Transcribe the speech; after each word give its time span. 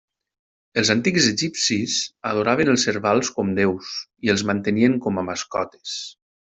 Els 0.81 0.89
antics 0.93 1.27
egipcis 1.31 1.99
adoraven 2.31 2.73
els 2.75 2.87
servals 2.89 3.33
com 3.39 3.55
deus, 3.63 3.95
i 4.27 4.35
els 4.37 4.49
mantenien 4.53 5.01
com 5.09 5.25
a 5.25 5.31
mascotes. 5.33 5.99